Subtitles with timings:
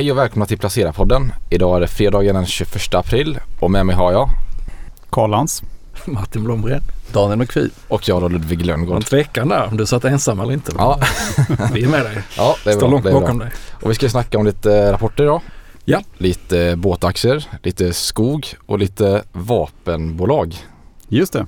[0.00, 1.32] Hej och välkomna till Placera-podden.
[1.50, 4.28] Idag är det fredagen den 21 april och med mig har jag
[5.10, 5.62] Karl Lantz.
[6.04, 6.82] Martin Blomgren.
[7.12, 7.68] Daniel McPhee.
[7.88, 8.96] och jag då Ludvig Lönngård.
[8.96, 10.72] en tvekan där om du satt ensam eller inte.
[10.78, 11.00] Ja,
[11.72, 12.22] Vi är med dig.
[12.36, 12.90] ja det är Står bra.
[12.90, 13.20] långt Det är bra.
[13.20, 13.50] bakom dig.
[13.82, 15.40] Och vi ska snacka om lite rapporter idag.
[15.84, 16.00] Ja.
[16.18, 20.56] Lite båtaktier, lite skog och lite vapenbolag.
[21.08, 21.46] Just det.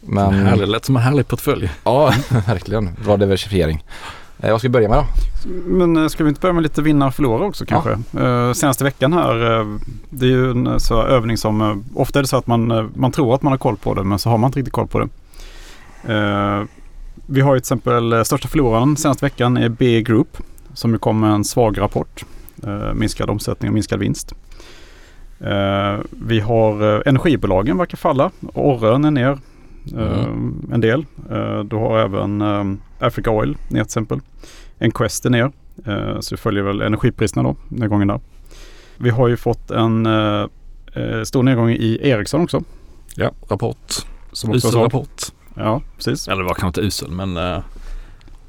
[0.00, 1.70] Men Härligt, lät som en härlig portfölj.
[1.84, 2.12] ja,
[2.46, 2.96] verkligen.
[3.04, 3.84] Bra diversifiering.
[4.42, 5.06] Eh, vad ska vi börja med då?
[5.66, 7.90] Men eh, ska vi inte börja med lite vinna och förlora också kanske?
[8.20, 9.36] Eh, senaste veckan här,
[10.10, 13.34] det är ju en så övning som, ofta är det så att man, man tror
[13.34, 15.08] att man har koll på det men så har man inte riktigt koll på det.
[17.26, 20.36] Vi har ju till exempel största förloraren senaste veckan är B Group
[20.74, 22.24] som ju kom med en svag rapport.
[22.94, 24.34] Minskad omsättning och minskad vinst.
[26.10, 28.30] Vi har energibolagen verkar falla.
[28.54, 29.38] Orrön är ner
[29.98, 30.26] eh,
[30.72, 31.06] en del.
[31.30, 32.64] Eh, du har även eh,
[33.06, 34.20] Africa Oil ner till exempel.
[34.80, 35.52] Enquest är ner.
[35.86, 38.20] Eh, så det följer väl energipriserna då, nedgången där.
[38.96, 40.46] Vi har ju fått en eh,
[40.94, 42.62] eh, stor nedgång i Ericsson också.
[43.14, 43.92] Ja, rapport.
[44.32, 45.22] Som också Usel rapport.
[45.54, 46.28] Ja, precis.
[46.28, 47.58] Eller det var kanske inte usel men uh,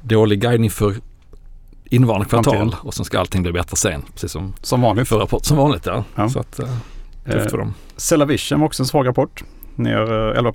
[0.00, 0.94] dålig guidning för
[1.84, 2.80] innevarande kvartal Framtiden.
[2.82, 4.02] och sen ska allting bli bättre sen.
[4.12, 5.08] Precis som Som vanligt.
[5.08, 5.44] för rapport.
[5.44, 6.04] Som vanligt ja.
[6.14, 6.28] Ja.
[6.28, 6.66] Så att uh,
[7.24, 7.74] Eh, tufft för dem.
[7.96, 9.44] Cellavision var också en svag rapport.
[9.74, 10.52] Ner eh, 11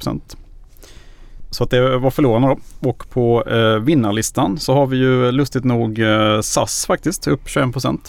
[1.52, 2.60] Så att det var förlorarna då.
[2.90, 8.00] Och på eh, vinnarlistan så har vi ju lustigt nog eh, SAS faktiskt upp 21%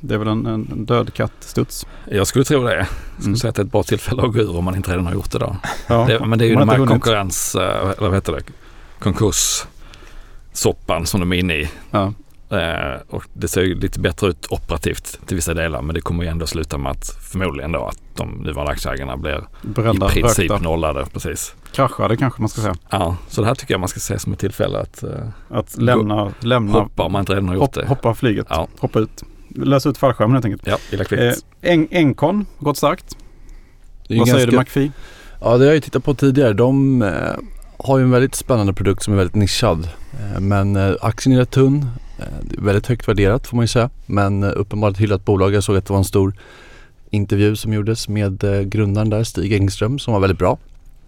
[0.00, 1.86] Det är väl en, en död katt-studs.
[2.10, 2.76] Jag skulle tro det.
[2.76, 3.36] Jag skulle Mm.
[3.36, 5.12] säga att det är ett bra tillfälle att gå ur om man inte redan har
[5.14, 5.56] gjort det då.
[5.86, 6.04] Ja.
[6.08, 8.42] Det, men det är ju Man de har här konkurrens, eh, eller vad heter det,
[8.98, 11.70] konkurssoppan som de är inne i.
[11.90, 12.12] Ja.
[12.52, 16.22] Eh, och det ser ju lite bättre ut operativt till vissa delar men det kommer
[16.24, 20.50] ju ändå sluta med att förmodligen då att de nuvarande aktieägarna blir Brända, i princip
[20.50, 21.06] rökta, nollade.
[21.12, 21.54] Precis.
[21.72, 22.74] kraschade kanske man ska säga.
[22.90, 25.10] Ja, så det här tycker jag man ska se som ett tillfälle att eh,
[25.50, 27.86] Att lämna, lämna hoppa om man inte redan har gjort hopp, det.
[27.86, 29.22] hoppa flyget, Ja, hoppa ut.
[29.48, 30.62] Lösa ut fallskärmen helt enkelt.
[30.66, 31.22] ja illa kvickt.
[31.62, 33.16] Eh, en, Encon, gått starkt.
[34.08, 34.92] Vad säger du ganska- McPhee?
[35.40, 36.52] Ja, det har jag ju tittat på tidigare.
[36.52, 37.10] De eh,
[37.78, 39.88] har ju en väldigt spännande produkt som är väldigt nischad.
[40.34, 41.86] Eh, men aktien är rätt tunn.
[42.18, 42.24] Eh,
[42.58, 43.90] är väldigt högt värderat får man ju säga.
[44.06, 45.54] Men eh, uppenbart hyllat bolag.
[45.54, 46.34] Jag såg att det var en stor
[47.10, 50.58] intervju som gjordes med eh, grundaren där, Stig Engström, som var väldigt bra.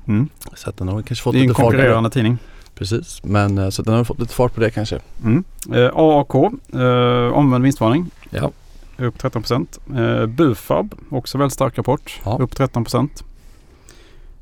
[0.09, 0.29] Mm.
[0.55, 1.77] Så att den har kanske fått Det är en lite fart det.
[1.77, 2.39] konkurrerande tidning.
[2.75, 5.01] Precis, men så den har fått lite fart på det kanske.
[5.25, 5.45] Mm.
[5.73, 6.35] Eh, AAK,
[6.75, 8.11] eh, omvänd vinstvarning.
[8.31, 8.51] Ja.
[8.99, 9.67] Upp 13
[9.97, 12.21] eh, Bufab, också väldigt stark rapport.
[12.25, 12.39] Ja.
[12.41, 12.87] Upp 13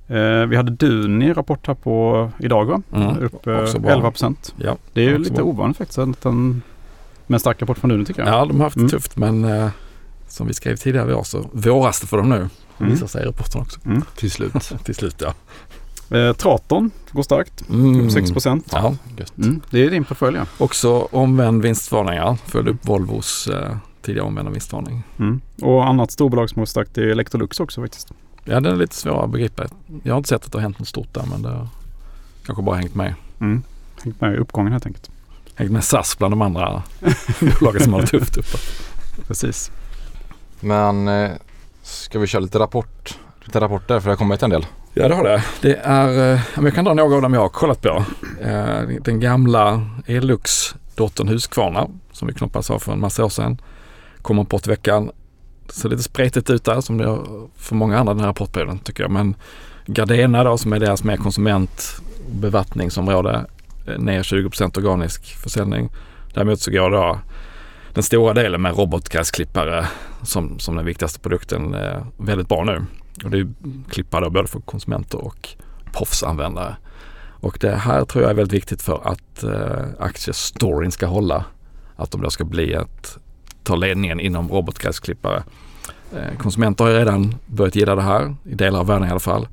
[0.09, 2.83] eh, Vi hade Duni rapport här på idag va?
[2.95, 3.19] Mm.
[3.19, 3.91] Upp eh, Också bra.
[3.91, 4.13] 11
[4.57, 5.45] Ja, Det är ju lite bra.
[5.45, 5.99] ovanligt faktiskt.
[5.99, 8.35] Med en stark rapport från Duni tycker jag.
[8.35, 8.91] ja, de har haft det Mm.
[8.91, 9.69] tufft men eh,
[10.29, 12.49] som vi skrev tidigare i år så våras det för dem nu.
[12.79, 12.93] Mm.
[12.93, 13.81] Visar sig i rapporten också.
[14.17, 14.53] Till slut.
[14.85, 15.35] Till slut ja.
[16.19, 17.69] Eh, Traton går starkt.
[17.71, 18.05] Mm.
[18.07, 18.31] Upp 6
[18.73, 18.95] Ja,
[19.39, 19.61] Mm.
[19.71, 20.47] Det är din portfölj ja.
[20.59, 22.37] också omvänd vinstvarning ja.
[22.47, 25.03] Följde upp Volvos eh, tidigare omvända vinstvarning.
[25.19, 25.41] Mm.
[25.63, 28.13] Och annat storbolag som går starkt är Electrolux också faktiskt.
[28.45, 29.65] Ja, den är lite svår att begripa.
[30.03, 31.69] Jag har inte sett att det har hänt något stort där men det har
[32.47, 33.15] kanske bara hängt med.
[33.41, 33.63] Mm.
[34.03, 35.11] Hängt med i uppgången helt enkelt.
[35.55, 36.83] Hängt med SAS bland de andra
[37.61, 38.59] bolagen som har det tufft uppe.
[39.27, 39.71] Precis.
[40.61, 41.31] Men eh,
[41.83, 43.19] ska vi köra lite rapport?
[43.45, 44.67] Lite rapporter för det har kommit en del.
[44.95, 45.45] Ja det har det.
[45.61, 48.05] Det är, eh, jag kan dra några av dem jag har kollat på.
[48.43, 53.61] Eh, Den gamla Elux-dottern Husqvarna som vi knoppades av för en massa år sedan.
[54.23, 55.11] Kom rapport i veckan
[55.73, 57.19] ser lite spretigt ut där som det är
[57.57, 59.11] för många andra den här rapportperioden tycker jag.
[59.11, 59.35] Men
[59.87, 63.47] Gardena då som är deras mer konsumentbevattningsområde
[63.87, 65.91] eh, ner 20% organisk försäljning.
[66.35, 67.19] Däremot så går då
[67.95, 69.87] den stora delen med robotgräsklippare
[70.23, 72.85] som, som den viktigaste produkten eh, väldigt bra nu.
[73.25, 73.49] Och det är
[73.91, 75.49] klippare då både för konsumenter och
[75.93, 76.77] proffsanvändare.
[77.43, 81.45] Och det här tror jag är väldigt viktigt för att eh, aktiestoryn ska hålla.
[81.97, 83.19] Att de då ska bli ett,
[83.65, 85.43] tar ledningen inom robotgräsklippare.
[86.13, 89.21] Eh, konsumenter har ju redan börjat gilla det här, i delar av världen i alla
[89.21, 89.49] fall.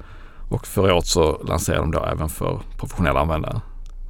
[0.49, 3.61] Och förra året så lanserade de då även för professionella användare.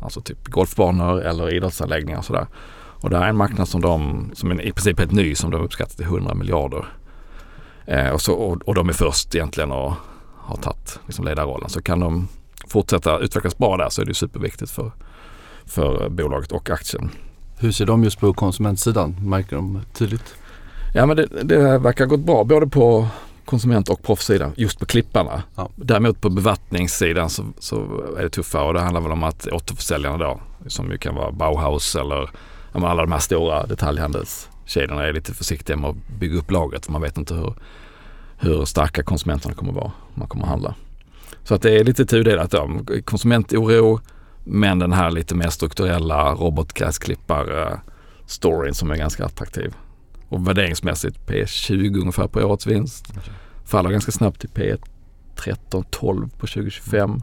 [0.02, 2.48] Alltså typ golfbanor eller idrottsanläggningar och sådär.
[3.02, 5.52] Och det här är en marknad som de, som är i princip helt ny, som
[5.52, 6.86] de uppskattar till 100 miljarder.
[7.86, 9.94] Eh, och, så, och, och de är först egentligen och
[10.38, 11.70] har tagit liksom ledarrollen.
[11.70, 12.28] Så kan de
[12.68, 14.92] fortsätta utvecklas bra där så är det superviktigt för,
[15.66, 17.12] för bolaget och aktien.
[17.62, 19.16] Hur ser de just på konsumentsidan?
[19.22, 20.36] Märker de tydligt?
[20.94, 23.08] Ja men det, det verkar gått bra både på
[23.46, 25.44] konsument och proffssidan just på klipparna.
[25.56, 25.70] Ja.
[25.76, 30.18] Däremot på bevattningssidan så, så är det tuffare och det handlar väl om att återförsäljarna
[30.18, 32.30] då som ju kan vara Bauhaus eller
[32.72, 37.02] alla de här stora detaljhandelskedjorna är lite försiktiga med att bygga upp lagret för man
[37.02, 37.54] vet inte hur,
[38.38, 40.76] hur starka konsumenterna kommer vara om man kommer att handla.
[41.44, 42.70] Så att det är lite tudelat då.
[43.06, 44.00] Konsumentoro
[44.50, 49.76] men den här lite mer strukturella robotgräsklippar-storyn som är ganska attraktiv.
[50.30, 53.14] Och värderingsmässigt P 20 ungefär på årets vinst.
[53.66, 54.76] Faller ganska snabbt till P
[55.36, 57.22] 13, 12 på 2025.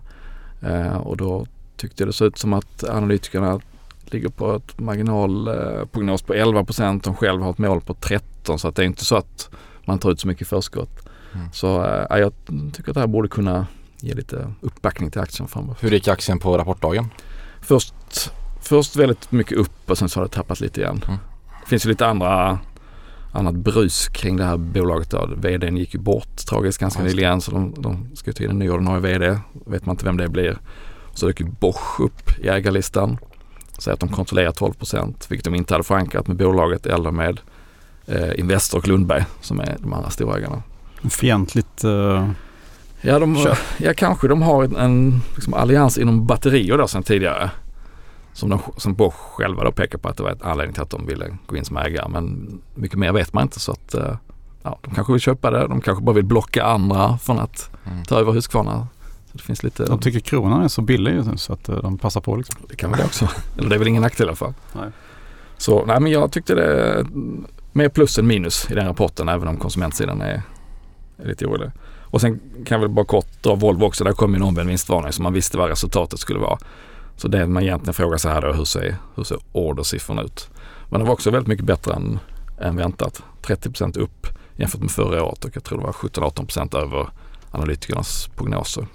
[0.63, 1.47] Eh, och då
[1.77, 3.61] tyckte det såg ut som att analytikerna
[4.05, 7.05] ligger på ett marginalprognos på 11 procent.
[7.05, 9.51] De själva har ett mål på 13 så att det är inte så att
[9.85, 11.09] man tar ut så mycket förskott.
[11.35, 11.47] Mm.
[11.53, 12.33] Så eh, jag
[12.73, 13.67] tycker att det här borde kunna
[14.01, 15.77] ge lite uppbackning till aktien framåt.
[15.81, 17.09] Hur gick aktien på rapportdagen?
[17.61, 17.95] Först,
[18.63, 21.01] först väldigt mycket upp och sen så har det tappat lite igen.
[21.07, 21.19] Mm.
[21.63, 22.59] Det finns ju lite andra
[23.33, 25.11] annat brus kring det här bolaget.
[25.11, 25.29] Då.
[25.37, 28.59] VDn gick ju bort tragiskt ganska just nyligen så de, de ska ju till en
[28.59, 29.39] ny ordinarie VD.
[29.67, 30.59] Vet man inte vem det blir.
[31.15, 33.19] Så dök ju Bosch upp i ägarlistan.
[33.79, 37.41] Säger att de kontrollerar 12 procent vilket de inte hade förankrat med bolaget eller med
[38.07, 40.63] eh, Investor och Lundberg som är de andra storägarna.
[41.11, 41.85] Fientligt.
[41.85, 42.31] eh,
[43.07, 43.37] Ja, de,
[43.79, 47.51] ja kanske de har en, en liksom, allians inom batterier då sedan tidigare.
[48.33, 50.91] Som, de, som Bosch själva då pekar på att det var en anledning till att
[50.91, 52.09] de ville gå in som ägare.
[52.09, 54.17] Men mycket mer vet man inte så att eh,
[54.63, 55.67] ja, de kanske vill köpa det.
[55.69, 58.05] De kanske bara vill blocka andra från att Mm.
[58.05, 58.87] ta över Husqvarna.
[59.31, 61.77] Så det finns lite, de tycker kronan är så billig just nu så att eh,
[61.77, 62.61] de passar på liksom.
[62.69, 63.29] det kan väl det också.
[63.59, 64.55] Eller det är väl ingen nackdel i alla fall.
[64.73, 64.89] Nej.
[65.59, 67.07] Så nej men jag tyckte det
[67.73, 70.43] mer plus än minus i den rapporten även om konsumentsidan är,
[71.19, 71.71] är lite orolig.
[72.17, 74.05] Och sen kan jag väl bara kort dra Volvo också.
[74.05, 76.59] Där kom ju en omvänd vinstvarning så man visste vad resultatet skulle vara.
[77.17, 80.49] Så det man egentligen frågar sig här då, hur ser, hur ser ordersiffrorna ut?
[80.89, 82.19] Men det var också väldigt mycket bättre än,
[82.61, 83.23] än väntat.
[83.43, 84.27] 30% upp
[84.57, 87.09] jämfört med förra året och jag tror det var 17-18 över
[87.51, 88.87] analytikernas prognoser.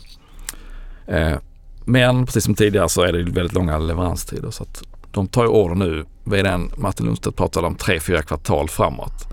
[1.08, 1.38] Eh,
[1.86, 5.50] men precis som tidigare så är det väldigt långa leveranstider så att de tar ju
[5.50, 6.06] order nu.
[6.24, 9.28] VDn Martin Lundstedt pratade om 3-4 kvartal framåt.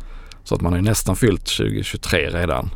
[0.44, 2.70] Så att man har ju nästan fyllt 2023 redan.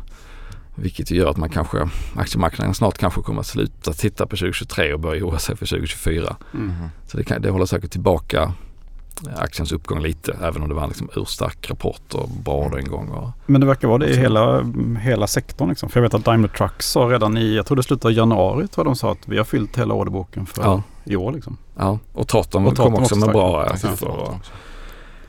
[0.75, 4.99] Vilket gör att man kanske, aktiemarknaden snart kanske kommer att sluta titta på 2023 och
[4.99, 6.35] börja oroa sig för 2024.
[6.51, 6.89] Mhm.
[7.07, 8.41] Så det, kan, det håller säkert tillbaka
[9.27, 13.09] eh, aktiens uppgång lite även om det var en liksom urstark rapport och bra orderingång.
[13.09, 14.65] Och, Men det verkar vara det i hela,
[15.01, 15.89] hela sektorn liksom.
[15.89, 18.67] För jag vet att Daimler Trucks sa redan i, jag tror det slutade i januari,
[18.67, 21.57] tror de sa att vi har fyllt hela orderboken för ja, i år liksom.
[21.77, 23.33] ja, och Traton kom också också med starkt.
[23.33, 23.77] bra Ja.
[23.77, 24.39] siffror.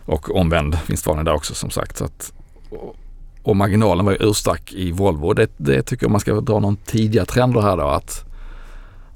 [0.06, 1.96] Och, och omvänd vinstvarning där också som sagt.
[1.96, 2.32] Så att,
[2.70, 2.96] och,
[3.44, 5.32] och marginalen var ju urstark i Volvo.
[5.32, 8.24] Det, det tycker jag man ska dra någon tidiga trender här då att,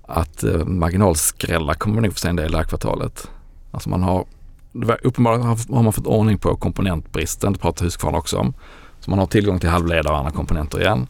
[0.06, 3.30] att eh, marginalskrällar kommer vi nog få se en del det här kvartalet.
[3.70, 4.24] Alltså man har,
[5.02, 8.54] uppenbarligen har har man fått ordning på komponentbristen, det pratar Husqvarna också om.
[9.00, 11.06] Så man har tillgång till halvledare och andra komponenter igen.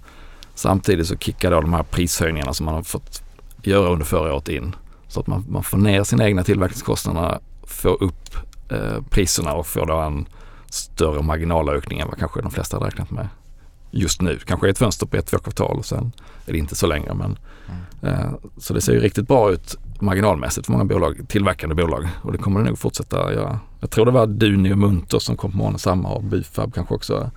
[0.54, 3.22] Samtidigt så kickar då de här prishöjningarna som man har fått
[3.62, 4.76] göra under förra året in.
[5.08, 8.36] Så att man, man får ner sina egna tillverkningskostnader, får upp
[8.70, 10.26] eh, priserna och får då en
[10.74, 13.28] större marginalökning än vad kanske de flesta hade räknat med
[13.90, 14.38] just nu.
[14.46, 16.12] Kanske ett fönster på ett, två kvartal och sen
[16.46, 17.14] är det inte så längre.
[17.14, 17.38] Men,
[18.02, 22.32] eh, så det ser ju riktigt bra ut marginalmässigt för många bolag, tillverkande bolag och
[22.32, 23.58] det kommer det nog fortsätta göra.
[23.80, 26.94] Jag tror det var Duni och Munter som kom på morgonen samma och Bufab kanske
[26.94, 27.30] också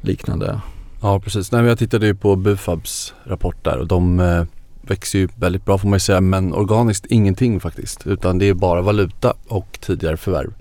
[0.00, 0.60] liknande.
[1.02, 1.52] Ja precis.
[1.52, 4.44] Nej, men jag tittade ju på Bufabs rapport där och de eh,
[4.82, 8.54] växer ju väldigt bra får man ju säga men organiskt ingenting faktiskt utan det är
[8.54, 10.52] bara valuta och tidigare förvärv.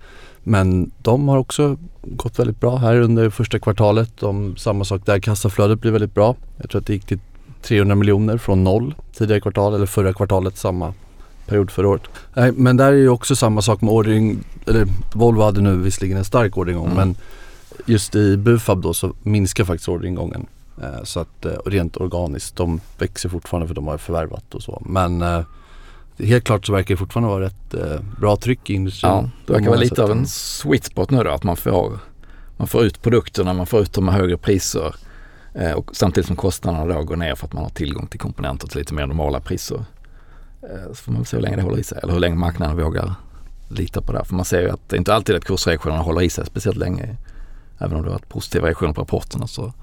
[0.43, 4.11] Men de har också gått väldigt bra här under första kvartalet.
[4.19, 6.35] De, samma sak där, kassaflödet blir väldigt bra.
[6.57, 7.19] Jag tror att det gick till
[7.61, 10.93] 300 miljoner från noll tidigare kvartal eller förra kvartalet samma
[11.47, 12.01] period förra året.
[12.33, 16.17] Nej, men där är ju också samma sak med ordering, eller Volvo hade nu visserligen
[16.17, 16.97] en stark orderingång Mm.
[16.97, 17.15] men
[17.85, 20.45] just i Bufab då så minskar faktiskt orderingången.
[20.81, 24.81] Eh, Så att eh, rent organiskt, de växer fortfarande för de har förvärvat och så.
[24.85, 25.39] Men eh,
[26.17, 29.11] helt klart så verkar det fortfarande vara ett eh, bra tryck i industrin.
[29.11, 31.99] Ja, det verkar vara lite av en sweet spot nu då att man får,
[32.57, 34.95] man får ut produkterna, man får ut dem med högre priser
[35.53, 38.67] eh, och samtidigt som kostnaderna då går ner för att man har tillgång till komponenter
[38.67, 39.85] till lite mer normala priser.
[40.61, 42.77] Eh, så får man se hur länge det håller i sig eller hur länge marknaden
[42.77, 43.15] vågar
[43.69, 44.25] lita på det här.
[44.25, 46.77] För man ser ju att det är inte alltid att kursreaktionerna håller i sig speciellt
[46.77, 47.15] länge.
[47.77, 49.73] Även om det har varit positiva reaktioner på rapporterna så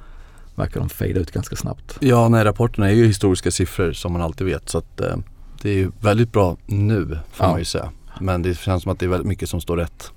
[0.55, 1.97] verkar de fejda ut ganska snabbt.
[2.01, 5.17] Ja, nej rapporterna är ju historiska siffror som man alltid vet så att eh,
[5.63, 7.51] det är ju väldigt bra nu får Ja.
[7.51, 7.91] man ju säga.
[8.21, 10.13] Men det känns som att det är väldigt mycket som står rätt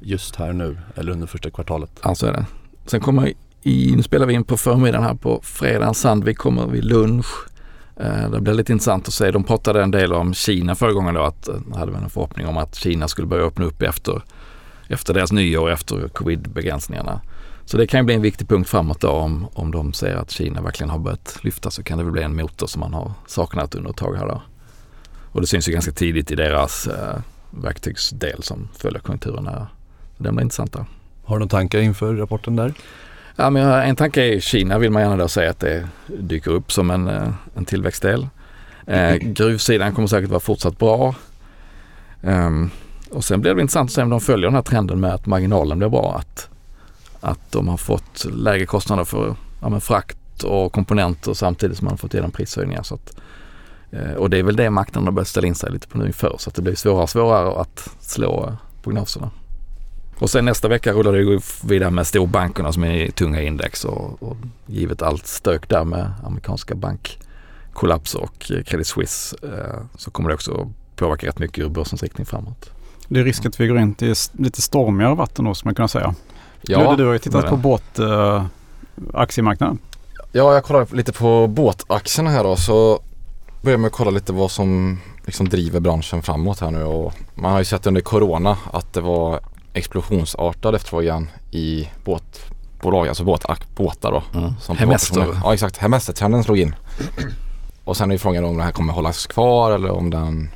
[0.00, 1.90] just här nu eller under första kvartalet.
[2.04, 2.46] Ja, så är det.
[2.86, 5.94] Sen kommer i, nu spelar vi in på förmiddagen här på fredagen.
[5.94, 7.26] Sandvik kommer vid lunch.
[7.96, 9.30] Eh, det blir lite intressant att se.
[9.30, 11.22] De pratade en del om Kina förra gången då.
[11.22, 14.22] Att, eh, hade vi en förhoppning om att Kina skulle börja öppna upp efter,
[14.88, 17.20] efter deras nyår, efter covid-begränsningarna.
[17.64, 20.30] Så det kan ju bli en viktig punkt framåt då om, om de ser att
[20.30, 23.12] Kina verkligen har börjat lyfta så kan det väl bli en motor som man har
[23.26, 24.42] saknat under ett tag här då.
[25.32, 27.18] Och det syns ju ganska tidigt i deras eh,
[27.50, 29.48] verktygsdel som följer konjunkturen
[30.18, 30.84] den blir intressant där.
[31.24, 32.74] Har du några tankar inför rapporten där?
[33.36, 36.72] Ja, men en tanke är Kina vill man gärna då säga att det dyker upp
[36.72, 38.28] som en, eh, en tillväxtdel.
[38.86, 41.14] Eh, gruvsidan kommer säkert vara fortsatt bra.
[42.22, 42.70] Ehm,
[43.10, 45.26] och sen blir det intressant att se om de följer den här trenden med att
[45.26, 46.16] marginalen blir bra.
[46.18, 46.48] Att,
[47.20, 51.98] att de har fått lägre kostnader för ja, frakt och komponenter samtidigt som man har
[51.98, 52.82] fått igenom prishöjningar.
[52.82, 53.16] Så att,
[54.16, 56.36] och det är väl det marknaden har börjat ställa in sig lite på nu inför
[56.38, 59.30] så att det blir svårare och svårare att slå prognoserna.
[60.18, 64.22] Och sen nästa vecka rullar det vidare med storbankerna som är i tunga index och,
[64.22, 70.34] och givet allt stök där med amerikanska bankkollapser och Credit Suisse eh, så kommer det
[70.34, 72.70] också påverka rätt mycket ur börsens riktning framåt.
[73.08, 75.88] Det är risk att vi går in till lite stormigare vatten då, som man kan
[75.88, 76.14] säga.
[76.62, 78.44] Ja, du har ju tittat på båt, äh,
[79.14, 79.78] aktiemarknaden.
[80.32, 82.56] Ja, jag kollar lite på båtaktierna här då.
[82.56, 83.00] Så
[83.62, 86.84] börjar med att kolla lite vad som liksom driver branschen framåt här nu.
[86.84, 89.40] Och man har ju sett under Corona att det var
[89.72, 93.44] explosionsartad efterfrågan i båtbolag, alltså båt,
[93.76, 94.38] båtar då.
[94.38, 94.52] Mm.
[94.60, 95.26] Som Hemester.
[95.44, 96.74] Ja exakt, hemestertrenden slog in.
[97.84, 100.50] Och sen är ju frågan om den här kommer hållas kvar eller om den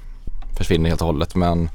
[0.56, 1.35] försvinner helt och hållet.
[1.35, 1.71] Men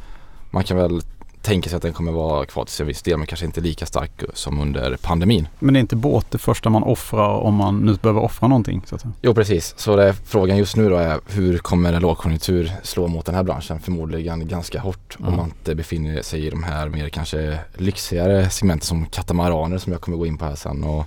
[0.52, 1.02] man kan väl
[1.48, 3.86] tänka sig att den kommer vara kvar till en viss del men kanske inte lika
[3.86, 5.48] stark som under pandemin.
[5.60, 8.82] Men det är inte båt det första man offrar om man nu behöver offra någonting?
[8.86, 9.12] Så att säga.
[9.22, 13.26] Jo precis, så det, frågan just nu då är hur kommer en lågkonjunktur slå mot
[13.26, 13.80] den här branschen?
[13.80, 15.30] Förmodligen ganska hårt Mm.
[15.30, 19.92] om man inte befinner sig i de här mer kanske lyxigare segmenten som katamaraner som
[19.92, 21.06] jag kommer gå in på här sen och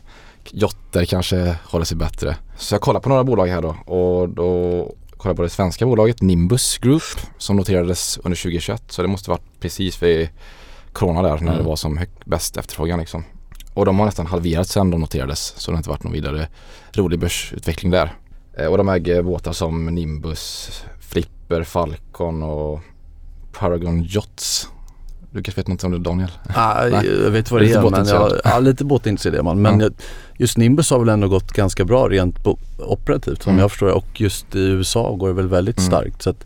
[0.50, 2.36] jotter kanske håller sig bättre.
[2.56, 6.22] Så jag kollar på några bolag här då och då kollar på det svenska bolaget
[6.22, 7.02] Nimbus Group
[7.38, 10.28] som noterades under 2021 så det måste varit precis vid
[10.92, 11.56] Corona där när Mm.
[11.56, 13.24] det var som hög, bäst efterfrågan liksom.
[13.74, 16.48] Och de har nästan halverats sedan de noterades så det har inte varit någon vidare
[16.92, 18.14] rolig börsutveckling där.
[18.58, 22.80] Eh, Och de äger båtar som Nimbus, Flipper, Falcon och
[23.52, 24.68] Paragon Yachts.
[25.32, 26.30] Du kanske vet något om det Daniel?
[26.56, 27.06] Nej, Nej.
[27.24, 29.62] jag vet vad det är men jag, ja, lite båtintresserad är man.
[29.62, 29.88] Men Ja.
[30.38, 32.36] just Nimbus har väl ändå gått ganska bra rent
[32.78, 33.60] operativt som Mm.
[33.60, 33.92] jag förstår det.
[33.92, 35.86] Och just i USA går det väl väldigt Mm.
[35.90, 36.22] starkt.
[36.22, 36.44] Så att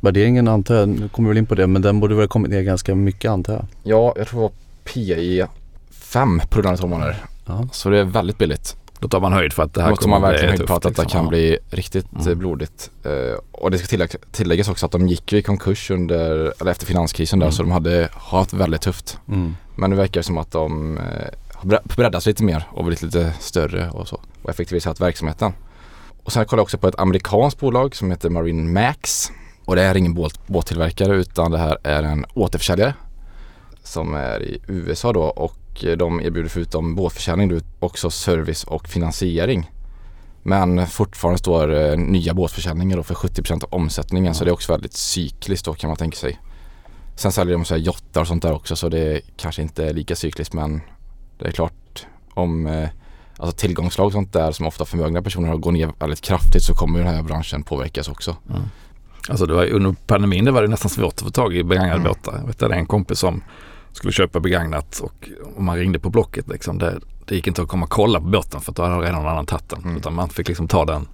[0.00, 2.28] värderingen antar jag, nu kommer vi väl in på det, men den borde väl ha
[2.28, 3.66] kommit ner ganska mycket antar jag.
[3.82, 4.52] Ja, jag tror det var
[4.84, 5.46] PE
[5.90, 7.16] 5 på rullande 12 månader.
[7.46, 7.68] Ja.
[7.72, 8.76] Så det är väldigt billigt.
[9.04, 10.74] Då tar man höjd för att det här Då tar man kommer verkligen höjd på
[10.74, 11.20] att detta liksom.
[11.20, 12.28] kan bli riktigt Mm.
[12.28, 12.90] eh, blodigt.
[13.04, 16.70] Eh, och det ska tillägg, tilläggas också att de gick ju i konkurs under, eller
[16.70, 17.52] efter finanskrisen där Mm.
[17.52, 19.18] så de hade haft väldigt tufft.
[19.28, 19.56] Mm.
[19.76, 21.04] Men nu verkar det som att de eh,
[21.54, 24.20] har bre- breddats lite mer och blivit lite större och så.
[24.42, 25.52] Och effektiviserat verksamheten.
[26.22, 29.30] Och sen kollar jag också på ett amerikanskt bolag som heter Marine Max.
[29.64, 32.94] Och det är ingen båt, båttillverkare utan det här är en återförsäljare.
[33.82, 39.70] Som är i USA då och eh, de erbjuder förutom båtförsäljning också service och finansiering.
[40.42, 44.92] Men fortfarande står eh, nya båtförsäljningar för 70% av omsättningen så det är också väldigt
[44.92, 46.40] cykliskt då kan man tänka sig.
[47.16, 49.92] Sen säljer de så här jottar och sånt där också så det kanske inte är
[49.92, 50.80] lika cykliskt men
[51.38, 52.88] det är klart om eh,
[53.38, 56.98] alltså tillgångslag och sånt där som ofta förmögna personer går ner väldigt kraftigt så kommer
[56.98, 58.36] den här branschen påverkas också.
[59.28, 62.00] Alltså det var, under pandemin det var det nästan svårt att få tag i begagnade
[62.00, 62.04] Mm.
[62.04, 62.38] båtar.
[62.38, 63.42] Jag vet att det är en kompis som
[63.94, 67.68] skulle köpa begagnat och om man ringde på Blocket liksom, det, det gick inte att
[67.68, 69.82] komma och kolla på båten för att då hade redan någon annan tagit den.
[69.82, 69.96] Mm.
[69.96, 71.08] Utan man fick liksom ta den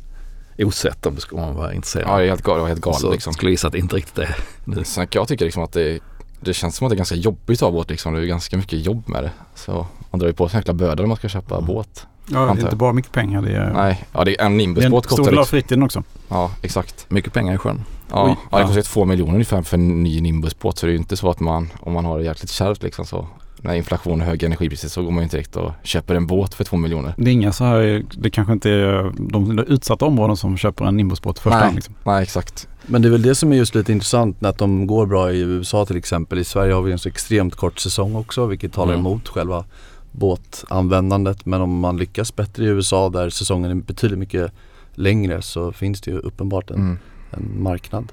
[0.59, 2.09] osett om det man vara intresserad.
[2.09, 3.33] Ja det är helt galet, det var helt galet så liksom.
[3.33, 4.85] skulle gissa att det inte riktigt är nu.
[4.85, 6.01] Sen jag tycka liksom att det,
[6.41, 8.15] det känns som att det är ganska jobbigt att ha båt liksom.
[8.15, 9.31] Det är ganska mycket jobb med det.
[9.55, 11.67] Så man drar ju på sig jäkla bördor om man ska köpa Mm.
[11.67, 12.07] båt.
[12.27, 13.43] Ja, det är inte bara mycket pengar.
[13.43, 15.83] Det är, Nej, ja det är en det är Nimbus-båt en stor del av fritiden
[15.83, 16.03] också.
[16.29, 17.07] Ja exakt.
[17.11, 17.85] Mycket pengar i sjön.
[18.11, 20.91] Ja, Oj, ja det kostar ju två miljoner ungefär för en ny Nimbus-båt så det
[20.91, 23.27] är ju inte så att man, om man har det jäkligt kärvt liksom så
[23.63, 26.55] när inflation och höga energipriser så går man ju inte direkt och köper en båt
[26.55, 27.15] för två miljoner.
[27.17, 30.97] Det är inga så här, det kanske inte är de utsatta områden som köper en
[30.97, 31.65] Nimbusbåt i första Nej.
[31.65, 31.75] hand.
[31.75, 31.95] Liksom.
[32.05, 32.69] Nej exakt.
[32.87, 35.41] Men det är väl det som är just lite intressant när de går bra i
[35.41, 36.39] USA till exempel.
[36.39, 39.07] I Sverige har vi en så extremt kort säsong också vilket talar Mm.
[39.07, 39.65] emot själva
[40.13, 41.47] båtanvändandet.
[41.47, 44.53] Men om man lyckas bättre i USA där säsongen är betydligt mycket
[44.95, 46.99] längre så finns det ju uppenbart en, Mm.
[47.31, 48.13] En marknad.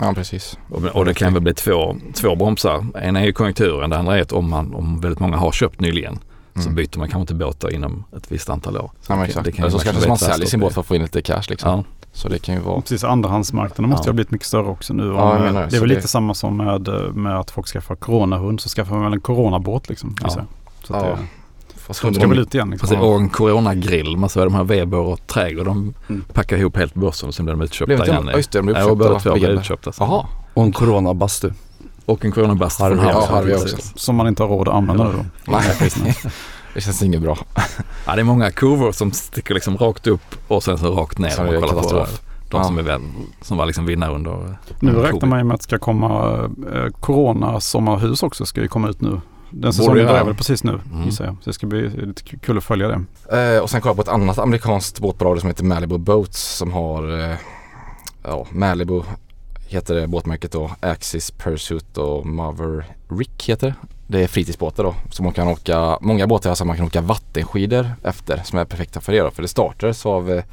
[0.00, 0.58] Ja precis.
[0.70, 2.86] Och, och det kan väl bli två, två bromsar.
[2.94, 5.80] En är ju konjunkturen, det andra är att om, man, om väldigt många har köpt
[5.80, 6.18] nyligen
[6.54, 6.74] så Mm.
[6.74, 8.90] byter man kanske inte båtar inom ett visst antal år.
[9.08, 9.54] Ja men det exakt.
[9.56, 11.70] kan Eller så kanske man säljer sin båt för att få in lite cash liksom.
[11.70, 11.84] Ja.
[12.12, 14.06] Så det kan ju vara Precis, andrahandsmarknaden måste Ja.
[14.08, 15.06] ju ha blivit mycket större också nu.
[15.06, 15.52] Ja, menar det.
[15.52, 18.68] det är Så väl det- lite samma som med, med att folk skaffar coronahund så
[18.68, 20.16] skaffar man väl en coronabåt liksom.
[20.22, 20.28] Ja.
[20.30, 20.40] Så,
[20.84, 21.08] så att Ja.
[21.08, 21.18] det,
[21.86, 22.70] Fast de ska väl ut igen.
[22.70, 22.88] Liksom.
[22.88, 26.24] Fast och en coronagrill, man ser de här Weber och Trädgård, de Mm.
[26.32, 28.28] packar ihop helt börsen och sen blir de utköpta Blev igen.
[28.30, 29.50] ja just det, de blev Ja, uppköpta båda av två Weber.
[29.60, 29.92] utköpta.
[29.98, 30.26] Jaha.
[30.54, 31.50] Och en coronabastu.
[32.06, 33.32] Och en coronabast Harvey från också.
[33.32, 33.50] Harvey.
[33.52, 33.72] Ja, Harvey precis.
[33.88, 33.98] också.
[33.98, 35.10] Som man inte har råd att använda Ja.
[35.46, 35.52] då.
[35.52, 36.14] Nej,
[36.74, 37.38] det känns inget bra.
[38.06, 41.28] Ja, det är många kurvor som sticker liksom rakt upp och sen så rakt ner.
[41.30, 42.06] Så man kollar på
[42.50, 42.64] de Ja.
[42.64, 43.00] som, är väl,
[43.42, 46.34] som var liksom vinnare under Nu räknar man ju med att det ska komma
[46.74, 49.20] eh, Corona-sommarhus också ska ju komma ut nu.
[49.56, 51.04] Den säsongen börjar väl precis nu Mm.
[51.04, 51.34] gissar jag.
[51.40, 53.00] Så det ska bli lite kul att följa det.
[53.38, 56.72] Eh, och sen kollar jag på ett annat amerikanskt båtbolag som heter Malibu Boats som
[56.72, 57.36] har eh,
[58.24, 59.02] ja, Malibu
[59.66, 60.70] heter det båtmärket då.
[60.80, 63.74] Axis Pursuit och Maverick heter det.
[64.18, 64.94] det är fritidsbåtar då.
[65.10, 69.00] Så man kan åka, många båtar alltså man kan åka vattenskidor efter som är perfekta
[69.00, 69.30] för det då.
[69.30, 70.44] För det startades av eh,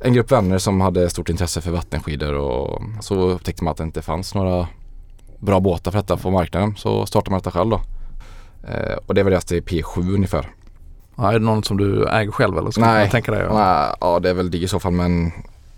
[0.00, 3.84] en grupp vänner som hade stort intresse för vattenskidor och så upptäckte man att det
[3.84, 4.66] inte fanns några
[5.38, 6.74] bra båtar för detta på marknaden.
[6.76, 7.80] Så startade man detta själv då.
[8.68, 10.50] Eh, och det är väl deras P7 ungefär.
[11.16, 12.70] Ja, är det någon som du äger själv eller?
[12.70, 13.00] Ska Nej.
[13.02, 13.40] Jag tänka dig?
[13.42, 13.54] Ja.
[13.58, 15.32] Nej, ja det är väl det i så fall men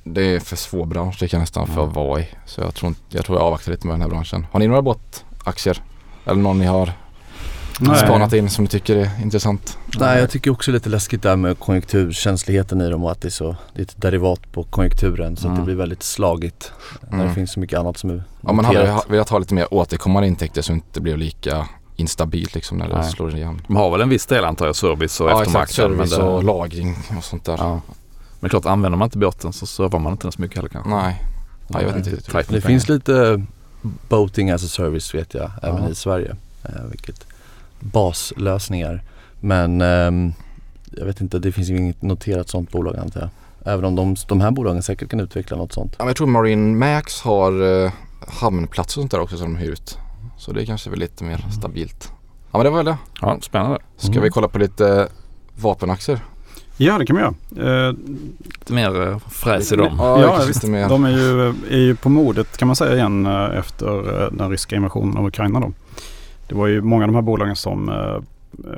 [0.04, 1.92] det är för svår bransch det kan jag nästan få Mm.
[1.94, 2.28] vara i.
[2.46, 4.46] Så jag tror, jag tror jag avvaktar lite med den här branschen.
[4.52, 5.82] Har ni några båtaktier?
[6.24, 6.92] Eller någon ni har
[7.80, 7.96] Nej.
[7.96, 9.78] spanat in som ni tycker är intressant?
[10.00, 13.30] Nej, jag tycker också lite läskigt där med konjunkturkänsligheten i dem och att det är
[13.30, 15.58] så, det är ett derivat på konjunkturen så att Mm.
[15.58, 16.72] det blir väldigt slagigt.
[17.00, 17.28] När Mm.
[17.28, 18.94] det finns så mycket annat som är Ja man hade noterat.
[18.96, 21.66] ha- velat ha lite mer återkommande intäkter så det inte blev lika
[22.00, 23.10] instabilt liksom när det Nej.
[23.10, 23.60] slår igen.
[23.66, 25.90] De har väl en viss del antar jag, service och Ja eftermarknad.
[25.90, 27.56] men service det- och lagring och sånt där.
[27.58, 27.80] Ja.
[28.40, 30.90] Men klart, använder man inte båten så servar man inte så mycket heller kanske.
[30.90, 31.22] Nej,
[31.68, 33.42] ja, jag vet inte det Det finns lite
[34.08, 35.88] boating as a service vet jag, även Ja.
[35.88, 36.36] i Sverige.
[36.64, 37.26] Eh, vilket
[37.80, 39.02] baslösningar.
[39.40, 40.32] Men ehm,
[40.90, 43.30] jag vet inte, det finns ju inget noterat sånt bolag antar jag.
[43.74, 45.92] Även om de, de här bolagen säkert kan utveckla något sånt.
[45.92, 47.92] Ja, men jag tror Marine Max har eh,
[48.28, 49.98] hamnplatser och sånt där också som de hyr ut.
[50.40, 52.12] Så det är kanske väl lite mer stabilt.
[52.52, 52.96] Ja men det var väl det.
[53.20, 53.78] Ja, spännande.
[53.96, 54.22] Ska Mm.
[54.22, 55.08] vi kolla på lite
[55.60, 56.20] vapenaktier?
[56.76, 57.86] Ja, det kan man göra.
[57.88, 57.94] Eh,
[58.44, 59.94] Lite mer eh, fräs i dem.
[59.98, 60.64] Ja, Ja, visst.
[60.64, 60.88] mer.
[60.88, 64.50] De är ju, är ju på modet kan man säga igen eh, efter eh, den
[64.50, 65.60] ryska invasionen av Ukraina.
[65.60, 65.72] Då.
[66.48, 68.16] Det var ju många av de här bolagen som eh,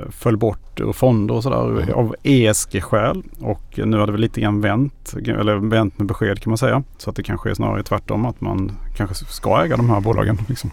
[0.09, 1.93] föll bort ur fonder och sådär Mm.
[1.93, 3.23] av ESG-skäl.
[3.41, 6.83] Och nu har det väl lite grann vänt, eller vänt med besked kan man säga.
[6.97, 10.37] Så att det kanske är snarare tvärtom att man kanske ska äga de här bolagen
[10.47, 10.71] liksom,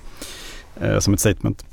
[0.81, 1.65] eh, som ett statement.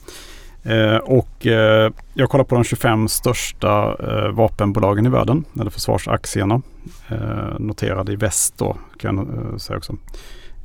[0.63, 6.61] Eh, och eh, jag kollar på de 25 största eh, vapenbolagen i världen, eller försvarsaktierna.
[7.07, 9.97] Eh, noterade i väst då, kan jag eh, säga också.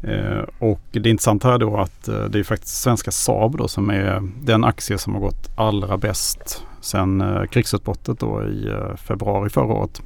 [0.03, 3.91] Eh, och det intressanta här då att eh, det är faktiskt svenska Saab då som
[3.91, 9.51] är den aktie som har gått allra bäst sedan eh, krigsutbrottet då i eh, februari
[9.51, 10.03] förra året.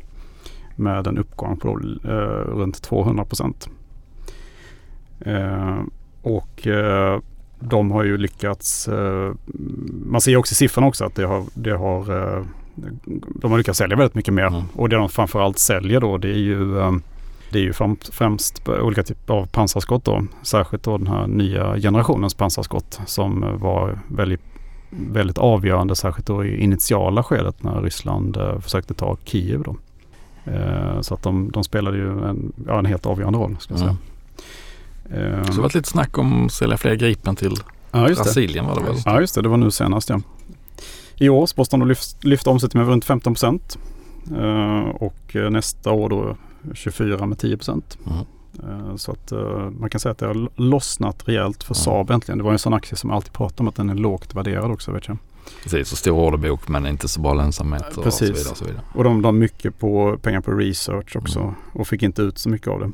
[0.77, 2.11] Med en uppgång på eh,
[2.57, 3.69] runt 200 procent.
[5.21, 5.79] Eh,
[6.23, 7.21] och eh,
[7.61, 9.33] de har ju lyckats, eh,
[10.07, 12.01] man ser också i siffrorna också att det har, det har
[12.37, 12.45] eh,
[13.35, 14.47] de har lyckats sälja väldigt mycket mer.
[14.47, 14.63] Mm.
[14.75, 16.93] Och det de framförallt säljer då det är ju eh,
[17.51, 17.73] det är ju
[18.13, 20.25] främst olika typer av pansarskott då.
[20.43, 24.41] Särskilt då den här nya generationens pansarskott som var väldigt,
[24.91, 29.77] väldigt avgörande särskilt då i initiala skedet när Ryssland försökte ta Kiev då.
[31.01, 33.91] Så att de, de spelade ju en, ja, en helt avgörande roll ska jag säga.
[33.91, 34.03] Mm.
[35.11, 37.55] Eh, Så det varit lite snack om att sälja fler Gripen till
[37.93, 38.25] ja, just det.
[38.25, 38.97] Brasilien var det väl?
[39.05, 40.21] Ja just det, det var nu senast ja.
[41.17, 43.79] I år spås de lyft, lyfta omsättningen med runt 15 procent.
[44.37, 46.37] Eh, och eh, nästa år då
[46.75, 47.99] 24 med 10 procent.
[48.07, 48.19] Mm.
[48.91, 51.83] Eh, så att eh, man kan säga att det har lossnat rejält för Mm.
[51.85, 52.39] Saab äntligen.
[52.39, 54.93] Det var en sån aktie som alltid pratar om att den är lågt värderad också
[54.93, 55.17] vet jag.
[55.63, 58.29] Precis, och stor orderbok men inte så bra lönsamhet och Precis.
[58.29, 58.51] så vidare.
[58.51, 58.83] Och så vidare.
[58.95, 61.55] Och de la mycket på pengar på research också Mm.
[61.73, 62.91] och fick inte ut så mycket av det.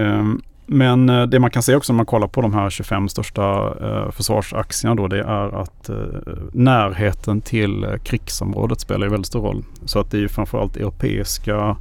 [0.00, 3.08] Ehm, Men eh, det man kan se också när man kollar på de här 25
[3.08, 5.96] största eh, försvarsaktierna då det är att eh,
[6.52, 9.64] närheten till krigsområdet spelar ju väldigt stor roll.
[9.84, 11.76] Så att det är ju framförallt europeiska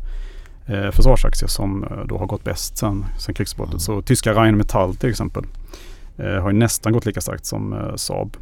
[0.92, 3.82] försvarsaktier som då har gått bäst sen, sen krigsutbrottet.
[3.82, 5.44] Så tyska Rheinmetall till exempel
[6.18, 8.38] har ju nästan gått lika starkt som Saab.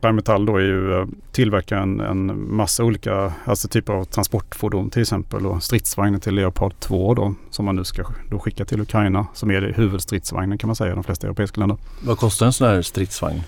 [0.00, 5.02] Rheinmetall då är ju eh, tillverkar en, en massa olika alltså typer av transportfordon till
[5.02, 9.26] exempel och stridsvagnar till Leopard 2 då som man nu ska då skicka till Ukraina
[9.34, 11.78] som är det huvudstridsvagnen kan man säga i de flesta europeiska länder.
[12.04, 13.42] Vad kostar en sån här stridsvagn?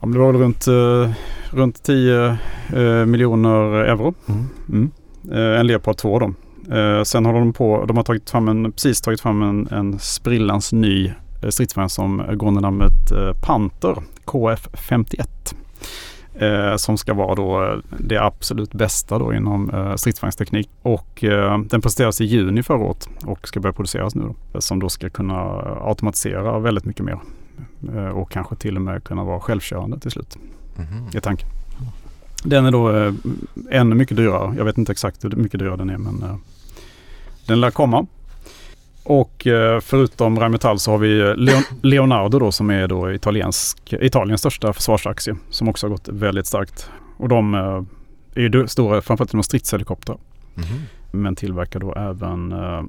[0.00, 1.10] Ja, det var väl runt, eh,
[1.50, 2.36] runt 10
[2.72, 4.14] eh, miljoner euro.
[4.68, 4.90] Mm.
[5.30, 6.34] Eh, en Leopard 2 då.
[6.76, 9.98] Eh, sen har de på, de har tagit fram en, precis tagit fram en, en
[9.98, 11.12] sprillans ny
[11.48, 15.54] stridsvagn som går under namnet Panther KF51.
[16.34, 20.70] Eh, som ska vara då eh, det absolut bästa då inom eh, stridsvagnsteknik.
[20.82, 24.60] Och eh, den presenterades i juni förra året och ska börja produceras nu då.
[24.60, 25.34] Som då ska kunna
[25.84, 27.18] automatisera väldigt mycket mer.
[27.94, 30.36] Eh, och kanske till och med kunna vara självkörande till slut
[30.76, 31.06] Mhm.
[31.14, 31.48] är tanken.
[32.44, 33.12] Den är då eh,
[33.70, 34.54] ännu mycket dyrare.
[34.56, 36.36] Jag vet inte exakt hur mycket dyrare den är men eh,
[37.46, 38.06] den lär komma.
[39.04, 43.92] Och eh, förutom Rheinmetall så har vi eh, Leon Leonardo då som är då italiensk,
[43.92, 46.90] Italiens största försvarsaktie som också har gått väldigt starkt.
[47.16, 47.82] Och de eh,
[48.34, 50.18] är ju stora framförallt inom stridshelikoptrar
[50.54, 50.64] Mhm.
[51.22, 52.82] men tillverkar då även eh,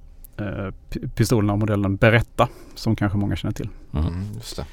[0.89, 4.05] pi- pistolerna av modellen Beretta som kanske många känner till Mm.
[4.07, 4.65] Mm, just det.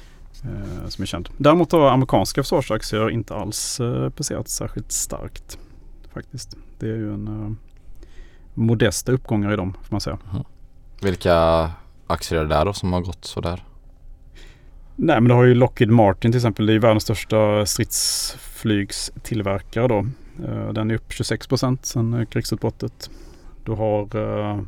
[0.43, 1.29] eh, som är känd.
[1.37, 5.57] Däremot har amerikanska försvarsaktier inte alls eh, presterat särskilt starkt
[6.13, 6.57] faktiskt.
[6.79, 7.51] Det är ju en eh,
[8.53, 10.17] modesta uppgångar i dem får man säga.
[11.01, 11.69] Vilka
[12.07, 13.63] aktier är det där då som har gått sådär?
[14.95, 16.65] Nej men du har ju Lockheed Martin till exempel.
[16.65, 20.05] Det är ju världens största stridsflygstillverkare då.
[20.47, 23.09] Eh, Den är upp 26 procent sedan eh, krigsutbrottet.
[23.65, 24.59] Du har eh,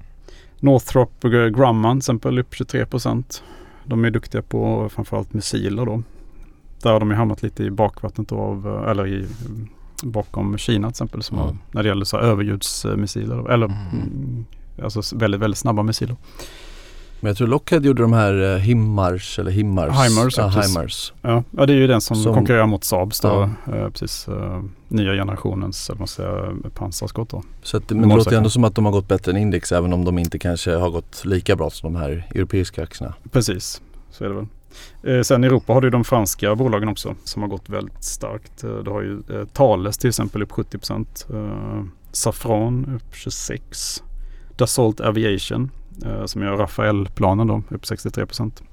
[0.59, 1.21] Northrop
[1.55, 3.43] Grumman till exempel upp 23 procent.
[3.85, 6.03] De är duktiga på framförallt missiler då.
[6.81, 9.25] Där har de ju hamnat lite i bakvattnet av, eller i,
[10.03, 11.23] bakom Kina till exempel.
[11.23, 11.47] Som Mm.
[11.47, 13.51] har, när det gäller så överljudsmissiler.
[13.51, 14.45] Eller Mm.
[14.83, 16.15] Alltså väldigt, väldigt snabba missiler.
[17.23, 20.05] Men jag tror Lockheed gjorde de här eh, Himmars eller Himmars.
[20.09, 20.47] Himars, ja.
[20.47, 21.13] Himars.
[21.21, 23.49] Ja, ja det är ju den som, Som- konkurrerar mot Saabs då.
[23.65, 23.75] Ja.
[23.75, 24.27] Eh, precis.
[24.27, 27.43] eh, nya generationens, eller man säger, pansarskott då.
[27.61, 29.93] Så att, men det låter ändå som att de har gått bättre än index även
[29.93, 33.13] om de inte kanske har gått lika bra som de här europeiska aktierna.
[33.31, 33.81] Precis,
[34.11, 34.47] så är det väl.
[35.17, 38.63] Eh, sen i Europa har du de franska bolagen också som har gått väldigt starkt.
[38.63, 39.21] Eh, du har ju
[39.53, 41.27] Thales till exempel upp 70 procent.
[42.11, 44.03] Safran upp 26.
[44.55, 45.71] Dassault Aviation
[46.05, 48.63] eh, som gör Rafael-planen då upp 63 procent.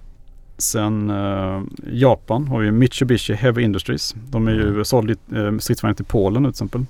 [0.58, 1.62] Sen eh,
[1.92, 4.14] Japan har ju Mitsubishi Heavy Industries.
[4.30, 6.84] De är ju sålda eh, stridsvagnar till Polen till exempel.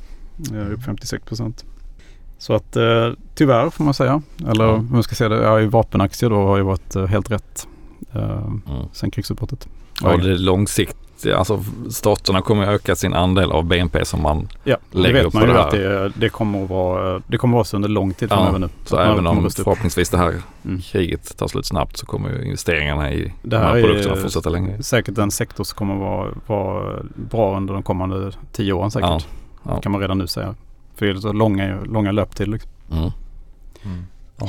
[0.55, 1.65] Eh, upp 56 procent.
[2.39, 4.23] Så att eh, tyvärr får man säga.
[4.49, 4.77] Eller Ja.
[4.77, 5.43] hur man ska säga det.
[5.63, 7.69] Ja, vapenaktier då har ju varit eh, helt rätt.
[8.13, 8.61] Eh, Mm.
[8.93, 9.69] sen krigsutbrottet.
[10.03, 10.39] Och det är
[11.25, 15.23] långsiktigt, alltså staterna kommer att öka sin andel av BNP som man Ja, det lägger
[15.25, 15.81] vet på man ju det att här.
[15.81, 18.59] det, det, kommer att vara, det kommer att vara så under lång tid Ja, framöver
[18.59, 18.69] nu.
[18.85, 20.81] Så att man även om förhoppningsvis det här Mm.
[20.81, 24.21] kriget tar slut snabbt så kommer ju investeringarna i Det de här här produkterna är
[24.21, 24.83] fortsätta länge.
[24.83, 29.09] säkert en sektor som kommer att vara, vara bra under de kommande tio åren säkert.
[29.11, 29.21] Ja,
[29.63, 29.81] ja.
[29.81, 30.55] kan man redan nu säga.
[30.97, 32.51] För det är så långa, långa löptider.
[32.51, 32.71] Liksom.
[32.93, 33.11] Mm.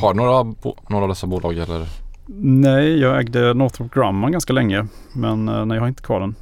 [0.02, 0.44] Har du några,
[0.90, 1.88] några av dessa bolag eller?
[2.44, 4.86] Nej, jag ägde Northrop Grumman ganska länge.
[5.14, 6.36] Men eh, nej, jag har inte kvar den.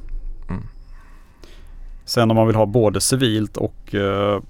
[2.10, 2.22] Mm.
[2.22, 4.40] Sen om man vill ha både civilt och, eh,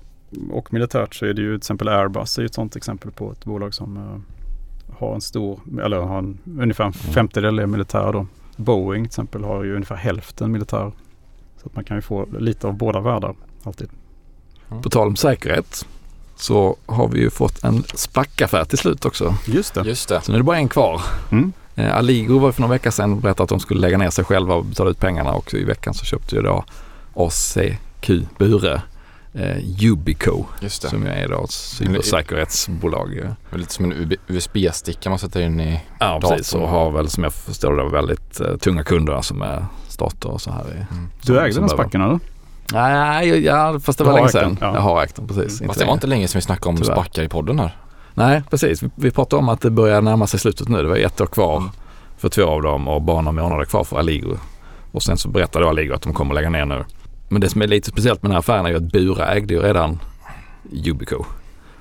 [0.51, 3.45] och militärt så är det ju till exempel Airbus är ett sånt exempel på ett
[3.45, 8.27] bolag som eh, har en stor, eller har en, ungefär en femtedel är militär då.
[8.57, 10.93] Boeing till exempel har ju ungefär hälften militär.
[11.63, 13.89] Så att man kan ju få lite av båda världar alltid.
[14.83, 15.87] På tal om säkerhet
[16.37, 19.35] så har vi ju fått en SPAC-affär till slut också.
[19.47, 19.83] Just det.
[19.83, 20.21] Just det.
[20.21, 21.03] Så nu är det bara en kvar.
[21.33, 21.53] Mm.
[21.75, 24.25] Eh, Aligo var för några veckor sedan och berättade att de skulle lägga ner sig
[24.25, 26.65] själva och betala ut pengarna och i veckan så köpte ju då
[27.15, 28.83] ACQ Bure
[29.35, 30.89] eh, Ubico Just det.
[30.89, 33.21] som ju är då ett cybersäkerhetsbolag.
[33.51, 35.81] Det lite som en USB-sticka man sätter in i.
[36.01, 36.63] Ja precis Datorn.
[36.65, 40.41] och har väl som jag förstår det väldigt eh, tunga kunder som är stater och
[40.41, 40.63] så här.
[40.65, 40.87] i-
[41.21, 42.19] Du som- ägde den spacken eller?
[42.73, 44.57] Nej, ja, fast det Du var länge sedan.
[44.61, 44.75] ja.
[44.75, 45.61] Jag har ägt den precis.
[45.61, 45.69] Mm.
[45.69, 46.93] Fast det var inte länge sedan vi snackade om Tyvärr.
[46.95, 47.77] spackar i podden här.
[48.15, 48.83] Nej, precis.
[48.83, 50.83] Vi, vi pratade om att det börjar närma sig slutet nu.
[50.83, 51.71] Det var ett år kvar Mm.
[52.19, 54.37] för två av dem och bara några månader kvar för Aligo.
[54.93, 56.85] Och sen så berättade Aligo att de kommer lägga ner nu.
[57.33, 59.55] Men det som är lite speciellt med den här affären är ju att Bura ägde
[59.55, 59.99] ju redan
[60.87, 61.25] Ubico.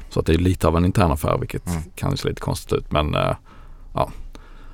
[0.09, 1.81] Så att det är lite av en intern affär vilket Mm.
[1.95, 2.91] kan se lite konstigt ut.
[2.91, 3.35] Men eh,
[3.93, 4.11] ja,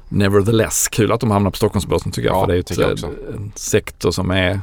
[0.10, 2.36] nevertheless kul att de hamnar på Stockholmsbörsen tycker jag.
[2.38, 4.62] Ja, för det är ju ett- en sektor som är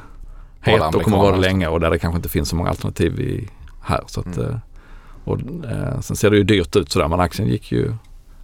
[0.61, 1.49] het och kommer vara det alltså.
[1.51, 3.49] länge och där det kanske inte finns så många alternativ i,
[3.83, 4.01] här.
[4.07, 4.51] Så att, Mm.
[4.51, 4.57] eh,
[5.25, 5.39] och,
[5.71, 7.95] eh, sen ser det ju dyrt ut sådär men aktien gick ju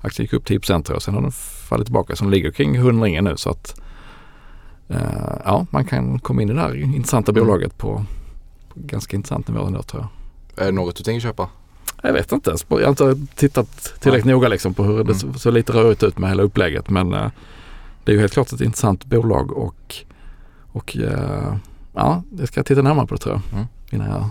[0.01, 1.33] aktien gick upp 10% och sen har den
[1.69, 2.17] fallit tillbaka.
[2.17, 3.85] Så den ligger kring 100 nu så att eh,
[5.44, 7.44] ja, man kan komma in i det här intressanta Mm.
[7.46, 8.05] bolaget på,
[8.68, 10.03] på ganska intressant nivå ändå tror
[10.57, 10.62] jag.
[10.62, 11.48] Är det något du tänker köpa?
[12.03, 15.14] Jag vet inte, jag har inte tittat tillräckligt noga liksom på hur det Mm.
[15.18, 17.27] så, så lite rörigt ut med hela upplägget men eh,
[18.05, 19.94] det är ju helt klart ett intressant bolag och,
[20.72, 21.55] och eh,
[21.94, 23.66] ja, det ska jag titta närmare på det tror jag Mm.
[23.90, 24.31] innan jag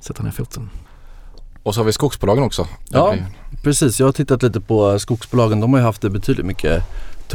[0.00, 0.70] sätter ner foten.
[1.62, 2.66] Och så har vi skogsbolagen också.
[2.88, 3.14] Ja.
[3.62, 5.60] Precis, jag har tittat lite på skogsbolagen.
[5.60, 6.82] De har ju haft det betydligt mycket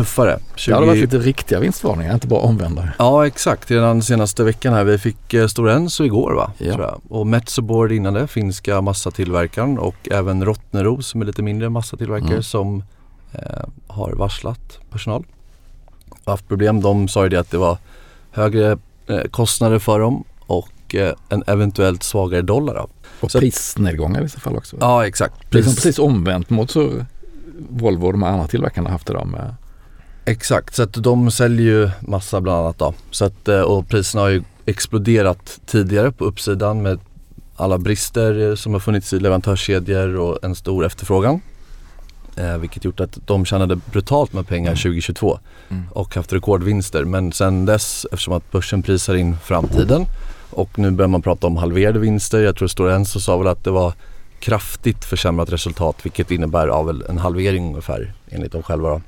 [0.03, 0.29] tuffare.
[0.29, 2.89] Det hade 20 varit lite riktiga vinstvarningar, inte bara omvända.
[2.99, 4.83] Ja exakt, redan senaste veckan här.
[4.83, 6.51] Vi fick eh, Stora Enso igår va?
[6.57, 6.73] Ja.
[6.73, 7.01] Tror jag.
[7.09, 12.29] Och Metso Board innan det, finska massatillverkaren och även Rottneros som är lite mindre massatillverkare
[12.31, 12.43] Mm.
[12.43, 12.83] som
[13.31, 13.41] eh,
[13.87, 15.25] har varslat personal.
[16.25, 16.81] Och haft problem.
[16.81, 17.77] De sa ju det att det var
[18.31, 22.73] högre eh, kostnader för dem och eh, en eventuellt svagare dollar.
[22.75, 22.87] Då.
[23.19, 24.77] Och Så- prisnedgångar i vissa fall också.
[24.79, 25.33] Ja exakt.
[25.41, 26.91] Som precis omvänt mot så
[27.69, 29.55] Volvo och de andra tillverkarna haft det då med.
[30.29, 32.93] Exakt, så att de säljer ju massa bland annat då.
[33.11, 36.99] Så att, eh, och priserna har ju exploderat tidigare på uppsidan med
[37.55, 41.41] alla brister som har funnits i leverantörskedjor och en stor efterfrågan.
[42.35, 45.39] Eh, vilket gjort att de tjänade brutalt med pengar 2022
[45.69, 45.83] Mm.
[45.91, 47.05] och haft rekordvinster.
[47.05, 50.05] Men sen dess, eftersom att börsen prisar in framtiden
[50.49, 52.39] och nu börjar man prata om halverade vinster.
[52.39, 53.93] Jag tror Stora Enso sa väl att det var
[54.39, 58.89] kraftigt försämrat resultat vilket innebär ja, väl en halvering ungefär enligt dem själva.
[58.89, 59.01] Då.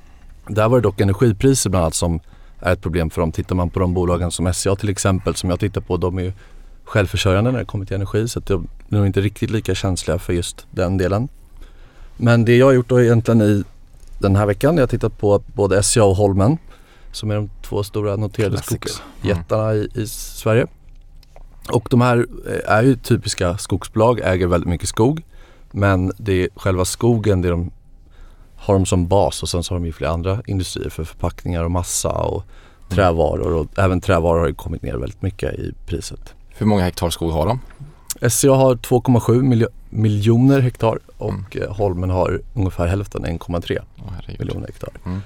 [0.48, 2.20] Där var det dock energipriser bland annat som
[2.60, 3.32] är ett problem för dem.
[3.32, 6.22] Tittar man på de bolagen som SCA till exempel som jag tittar på, de är
[6.22, 6.34] ju
[6.84, 10.20] självförsörjande när det kommer till energi så att de är nog inte riktigt lika känsliga
[10.20, 11.28] för just den delen.
[12.18, 13.64] Men det jag har gjort då egentligen i
[14.20, 16.58] den här veckan, jag har tittat på både SCA och Holmen
[17.12, 20.68] som är de två stora noterade skogsjättarna i, i Sverige.
[21.70, 25.24] Och de här eh, är ju typiska skogsbolag, äger väldigt mycket skog.
[25.72, 27.72] Men det är själva skogen, det är de,
[28.62, 31.64] har de som bas och sen så har de ju flera andra industrier för förpackningar
[31.64, 32.44] och massa och
[32.90, 36.34] trävaror och även trävaror har ju kommit ner väldigt mycket i priset.
[36.50, 37.60] Hur många hektar skog har de?
[38.30, 44.40] SCA har 2,7 miljo- miljoner hektar och eh, Holmen har ungefär hälften, 1,3 Åh, herregud.
[44.40, 44.90] miljoner hektar.
[45.06, 45.22] Mm.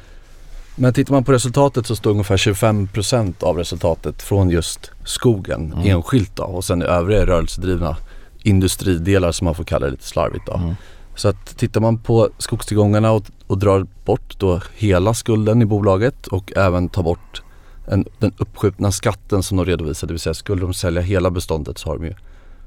[0.76, 5.88] Men tittar man på resultatet så står ungefär 25% av resultatet från just skogen Mm.
[5.88, 7.98] enskilt då och sen övriga rörelsedrivna
[8.44, 10.54] industridelar som man får kalla det lite slarvigt då.
[10.54, 10.76] Mm.
[11.16, 16.28] Så att tittar man på skogstillgångarna och, och drar bort då hela skulden i bolaget
[16.28, 17.42] och även tar bort
[17.88, 21.78] en, den uppskjutna skatten som de redovisar, det vill säga skulle de sälja hela beståndet
[21.78, 22.14] så har de ju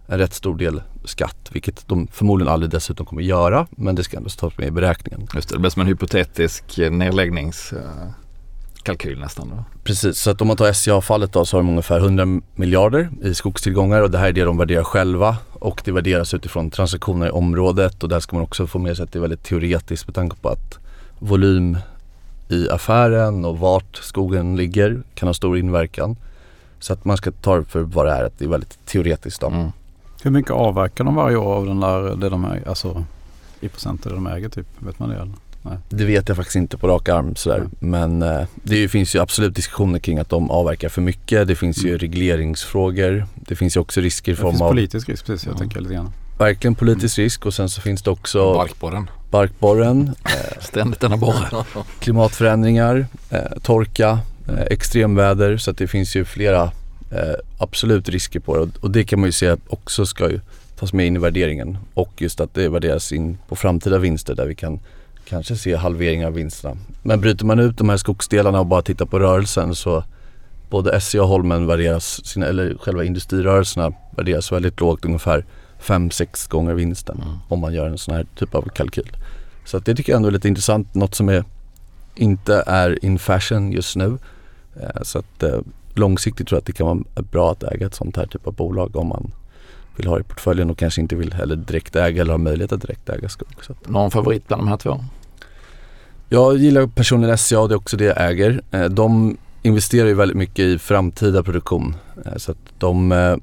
[0.07, 4.17] en rätt stor del skatt, vilket de förmodligen aldrig dessutom kommer göra, men det ska
[4.17, 5.29] ändå tas med i beräkningen.
[5.35, 9.49] Just det, det blir som en hypotetisk eh, nedläggningskalkyl nästan.
[9.49, 9.65] Då.
[9.85, 13.35] Precis, så att om man tar SCA-fallet då så har de ungefär 100 miljarder i
[13.35, 17.31] skogstillgångar och det här är det de värderar själva och det värderas utifrån transaktioner i
[17.31, 20.15] området och där ska man också få med sig att det är väldigt teoretiskt med
[20.15, 20.79] tanke på att
[21.19, 21.79] volym
[22.49, 26.17] i affären och vart skogen ligger kan ha stor inverkan.
[26.79, 29.41] Så att man ska ta det för vad det är, att det är väldigt teoretiskt
[29.41, 29.47] då.
[29.47, 29.73] Mm.
[30.23, 33.05] Hur mycket avverkar de varje år av den där, det de äger, alltså
[33.61, 34.67] i procent det de äger typ?
[34.79, 35.33] Vet man det eller?
[35.89, 37.57] Det vet jag faktiskt inte på rak arm sådär.
[37.59, 37.71] Mm.
[37.79, 41.49] Men eh, det ju- finns ju absolut diskussioner kring att de avverkar för mycket.
[41.49, 41.99] Det finns ju Mm.
[41.99, 43.27] regleringsfrågor.
[43.37, 45.59] Det finns ju också risker i Det form finns av politisk risk precis, jag Ja.
[45.59, 46.13] tänker lite grann.
[46.39, 49.11] verkligen politisk risk och sen så finns det också Barkborren.
[49.31, 51.65] barkborren, eh, Ständigt denna borre.
[52.01, 54.19] klimatförändringar, eh, torka,
[54.49, 55.57] eh, extremväder.
[55.57, 56.63] Så att det finns ju flera
[57.11, 60.41] eh, absolut risker på det och, och det kan man ju se också ska ju
[60.79, 61.79] tas med in i värderingen.
[61.95, 64.81] Och just att det värderas in på framtida vinster där vi kan
[65.29, 66.77] kanske se halveringar av vinsterna.
[67.03, 70.05] Men bryter man ut de här skogsdelarna och bara tittar på rörelsen så
[70.71, 75.45] både SCA och Holmen värderas, sina, eller själva industrirörelserna värderas väldigt lågt, ungefär
[75.81, 77.37] 5-6 gånger vinsten Mm.
[77.49, 79.17] om man gör en sån här typ av kalkyl.
[79.65, 81.45] Så det tycker jag ändå är lite intressant, något som är,
[82.15, 84.19] inte är in fashion just nu.
[84.81, 85.59] Eh, Så att eh,
[85.95, 88.55] långsiktigt tror jag att det kan vara bra att äga ett sånt här typ av
[88.55, 89.31] bolag om man
[89.97, 92.81] vill ha i portföljen och kanske inte vill heller direkt äga eller har möjlighet att
[92.81, 93.49] direkt äga skog.
[93.87, 95.05] Någon favorit bland de här två?
[96.29, 98.61] Jag gillar personligen SCA, det är också det jag äger.
[98.71, 101.97] Eh, De investerar ju väldigt mycket i framtida produktion.
[102.27, 103.37] Eh, Så att de eh,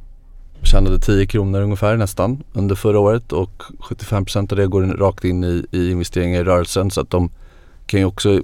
[0.64, 5.44] tjänade 10 kronor ungefär nästan under förra året och 75% av det går rakt in
[5.44, 7.30] i, i investeringar i rörelsen så att de
[7.86, 8.42] kan ju också,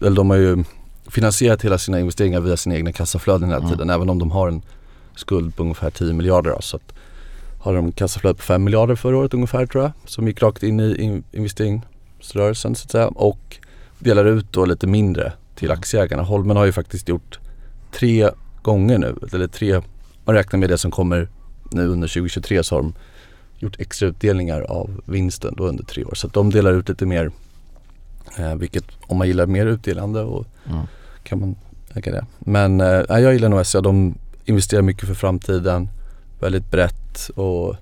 [0.00, 0.64] eller de har ju
[1.08, 3.70] finansierat hela sina investeringar via sina egna kassaflöden hela Mm.
[3.70, 4.62] tiden även om de har en
[5.16, 6.50] skuld på ungefär 10 miljarder.
[6.50, 6.92] Då, så att
[7.58, 10.80] har de kassaflöde på 5 miljarder förra året ungefär tror jag som gick rakt in
[10.80, 11.24] i in-
[12.24, 13.58] investeringsrörelsen så att säga och
[13.98, 16.22] delar ut då lite mindre till aktieägarna.
[16.22, 17.38] Holmen har ju faktiskt gjort
[17.92, 18.30] tre
[18.62, 19.80] gånger nu, eller tre,
[20.24, 21.28] man räknar med det som kommer
[21.70, 22.94] nu under 2023 så har de
[23.58, 26.14] gjort extra utdelningar av vinsten då under tre år.
[26.14, 27.30] Så att de delar ut lite mer,
[28.38, 30.86] eh, vilket om man gillar mer utdelande och Mm.
[31.24, 31.54] kan man
[31.94, 32.26] äga det.
[32.38, 34.14] Men eh, jag gillar nog SCA, de
[34.46, 35.88] investerar mycket för framtiden,
[36.40, 37.76] väldigt brett och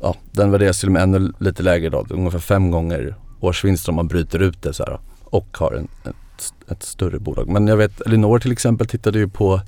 [0.00, 3.96] ja, den värderas till och med ännu lite lägre då, ungefär fem gånger årsvinsten om
[3.96, 7.48] man bryter ut det så här och har en, ett, ett större bolag.
[7.48, 9.60] Men jag vet, Elinor till exempel tittade ju på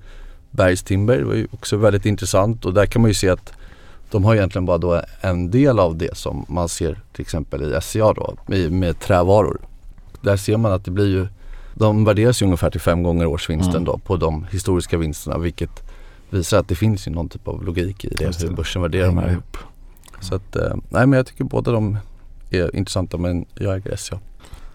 [0.51, 3.53] Bergstimber, det var ju också väldigt intressant och där kan man ju se att
[4.11, 7.81] de har egentligen bara då en del av det som man ser till exempel i
[7.81, 9.61] SCA då med, med trävaror.
[10.21, 11.27] Där ser man att det blir ju,
[11.75, 13.85] de värderas ju ungefär till fem gånger årsvinsten Mm.
[13.85, 15.71] då på de historiska vinsterna vilket
[16.31, 18.47] visar att det finns ju någon typ av logik i det, Just det.
[18.47, 19.31] hur börsen värderar de här.
[19.31, 19.57] ihop.
[20.21, 21.99] Så att, eh, nej men jag tycker båda de
[22.55, 24.19] är intressanta men jag äger SCA.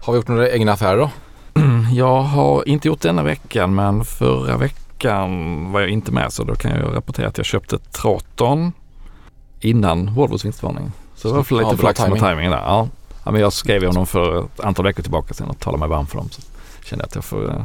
[0.00, 1.10] Har vi gjort några egna affärer då?
[1.92, 6.54] Jag har inte gjort denna veckan men förra veckan var jag inte med så då
[6.54, 8.72] kan jag rapportera att jag köpte Traton
[9.60, 10.92] innan Volvos vinstvarning.
[11.14, 12.22] Så det var för Ja, lite bra flax med timing.
[12.22, 12.58] timingen där.
[12.58, 12.88] Ja.
[13.24, 15.88] Ja, men jag skrev ju honom för ett antal veckor tillbaka sedan och talade mig
[15.88, 16.28] varm för dem.
[16.30, 16.42] Så
[16.84, 17.62] kände jag att jag får eh,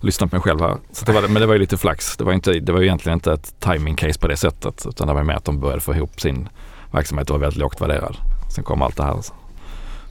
[0.00, 0.76] lyssna på mig själv här.
[0.92, 2.16] Så det var, men det var ju lite flax.
[2.16, 5.08] Det var, inte, det var ju egentligen inte ett timing case på det sättet utan
[5.08, 6.48] det var mer att de började få ihop sin
[6.90, 8.16] verksamhet och var väldigt lågt värderad.
[8.54, 9.16] Sen kom allt det här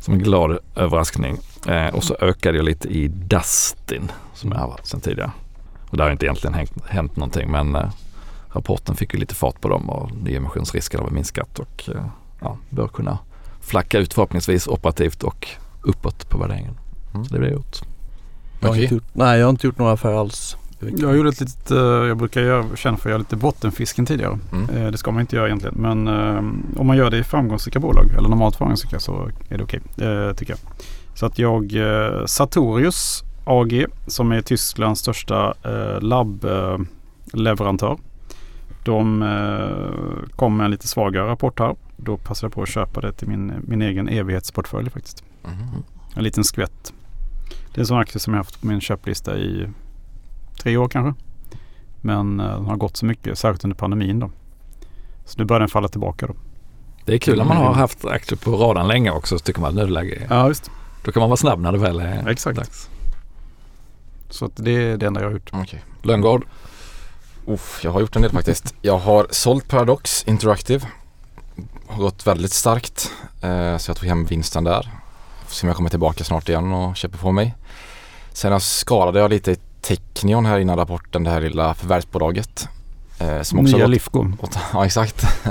[0.04, 1.38] som en glad överraskning.
[1.68, 5.32] Eh, och så ökade jag lite i Dustin som jag har sedan tidigare.
[5.90, 7.90] Och där har inte egentligen hänt, hänt någonting men eh,
[8.52, 12.06] rapporten fick ju lite fart på dem och nyemissionsrisken har minskat och eh,
[12.40, 13.18] ja, bör kunna
[13.62, 15.48] flacka ut förhoppningsvis operativt och
[15.82, 16.78] uppåt på värderingen.
[17.14, 17.26] Mm.
[17.26, 17.82] Så det blir gjort.
[18.60, 20.58] Jag har inte gjort, nej jag har inte gjort några affärer alls.
[20.98, 24.40] Jag gjorde ett litet, eh, jag brukar göra, känna för att göra lite bottenfisken tidigare.
[24.52, 24.70] Mm.
[24.70, 25.76] Eh, Det ska man inte göra egentligen.
[25.78, 26.38] Men eh,
[26.80, 29.80] om man gör det i framgångsrika bolag eller normalt framgångsrika så är det okej.
[29.98, 30.60] eh, tycker jag.
[31.16, 31.74] Så att jag,
[32.26, 35.54] Sartorius AG som är Tysklands största
[37.34, 37.98] labbleverantör.
[38.86, 39.20] De
[40.36, 41.76] kom med en lite svagare rapport här.
[41.98, 45.24] Då passade jag på att köpa det till min, min egen evighetsportfölj faktiskt.
[45.44, 45.84] Mhm.
[46.16, 46.94] En liten skvätt.
[47.74, 49.68] Det är en sån aktie som jag haft på min köplista i
[50.64, 51.24] tre år kanske.
[52.02, 54.32] Men eh, den har gått så mycket, särskilt under pandemin då.
[55.26, 56.34] Så nu börjar den falla tillbaka då.
[57.06, 59.70] Det är kul när man har haft aktier på radarn länge också så tycker man
[59.70, 60.28] att nu är det läge.
[60.30, 60.72] Ja, just.
[61.04, 62.58] Då kan man vara snabb när det väl är Exakt.
[62.58, 62.90] dags.
[64.30, 65.50] Så att det är det enda jag har gjort.
[65.54, 65.84] Okej.
[66.02, 66.46] Lönngård.
[67.48, 68.76] Uff, jag har gjort en del faktiskt.
[68.82, 70.88] Jag har sålt Paradox Interactive.
[71.88, 73.12] Har gått väldigt starkt.
[73.42, 74.90] Eh, så jag tog hem vinsten där.
[75.46, 77.56] Får se om jag kommer tillbaka snart igen och köper på mig.
[78.34, 82.68] Sen skalade jag lite i Technion här innan rapporten, det här lilla förvärvsbolaget.
[83.20, 84.28] Eh, som också Nya Lifco.
[84.74, 85.24] Ja exakt.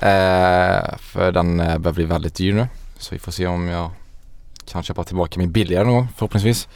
[0.00, 2.68] eh, för den eh, börjar bli väldigt dyr nu.
[2.98, 3.90] Så vi får se om jag
[4.72, 6.68] kan köpa tillbaka min billigare någon gång förhoppningsvis.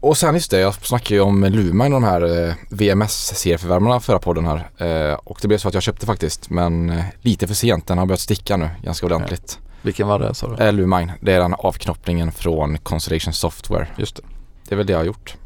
[0.00, 4.18] Och sen just det, jag snackade ju om Luma i de här eh, VMS-serieförvärmarna förra
[4.18, 4.70] podden här.
[4.78, 7.86] Eh, och det blev så att jag köpte faktiskt men lite för sent.
[7.86, 9.58] Den har börjat sticka nu ganska ordentligt.
[9.82, 10.64] Vilken var det sa du?
[10.64, 13.86] Eh, Lumine, det är den avknoppningen från Constellation Software.
[13.96, 14.22] Just det.
[14.68, 15.36] Det är väl det jag har gjort.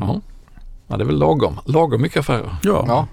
[0.00, 0.20] Jaha.
[0.88, 1.60] Ja, det är väl lagom.
[1.64, 2.56] Lagom mycket affärer.
[2.62, 3.06] Ja, Ja.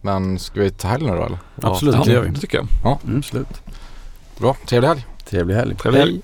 [0.00, 1.38] Men ska vi ta helg nu då eller?
[1.62, 1.94] absolut.
[1.94, 2.30] Ja, det gör vi.
[2.30, 2.96] det tycker jag.
[3.06, 3.18] Mm.
[3.18, 3.62] Absolut.
[4.38, 5.06] Bra, trevlig helg.
[5.24, 5.74] Trevlig helg.
[5.76, 6.20] Trevlig helg.